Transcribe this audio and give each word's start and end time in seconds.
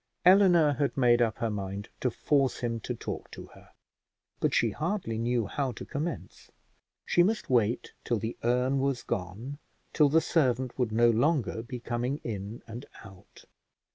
Eleanor 0.25 0.73
had 0.73 0.97
made 0.97 1.21
up 1.21 1.37
her 1.37 1.51
mind 1.51 1.87
to 1.99 2.09
force 2.09 2.57
him 2.61 2.79
to 2.79 2.95
talk 2.95 3.29
to 3.29 3.45
her, 3.53 3.69
but 4.39 4.51
she 4.51 4.71
hardly 4.71 5.19
knew 5.19 5.45
how 5.45 5.71
to 5.71 5.85
commence: 5.85 6.49
she 7.05 7.21
must 7.21 7.51
wait 7.51 7.93
till 8.03 8.17
the 8.17 8.35
urn 8.43 8.79
was 8.79 9.03
gone, 9.03 9.59
till 9.93 10.09
the 10.09 10.19
servant 10.19 10.75
would 10.79 10.91
no 10.91 11.11
longer 11.11 11.61
be 11.61 11.79
coming 11.79 12.17
in 12.23 12.63
and 12.65 12.87
out. 13.05 13.45